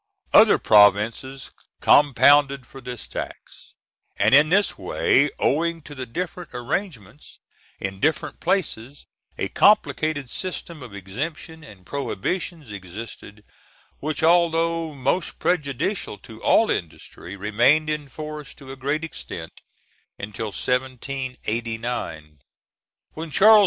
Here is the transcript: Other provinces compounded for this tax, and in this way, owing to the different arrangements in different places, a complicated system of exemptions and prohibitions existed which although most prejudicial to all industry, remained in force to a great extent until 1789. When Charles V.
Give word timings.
Other 0.33 0.57
provinces 0.57 1.51
compounded 1.79 2.65
for 2.65 2.81
this 2.81 3.07
tax, 3.07 3.75
and 4.17 4.33
in 4.33 4.49
this 4.49 4.75
way, 4.75 5.29
owing 5.37 5.83
to 5.83 5.93
the 5.93 6.07
different 6.07 6.49
arrangements 6.55 7.37
in 7.79 7.99
different 7.99 8.39
places, 8.39 9.05
a 9.37 9.49
complicated 9.49 10.27
system 10.27 10.81
of 10.81 10.95
exemptions 10.95 11.63
and 11.67 11.85
prohibitions 11.85 12.71
existed 12.71 13.43
which 13.99 14.23
although 14.23 14.95
most 14.95 15.37
prejudicial 15.37 16.17
to 16.17 16.41
all 16.41 16.71
industry, 16.71 17.35
remained 17.37 17.87
in 17.87 18.09
force 18.09 18.55
to 18.55 18.71
a 18.71 18.75
great 18.75 19.03
extent 19.03 19.51
until 20.17 20.47
1789. 20.47 22.39
When 23.13 23.29
Charles 23.29 23.59
V. 23.59 23.59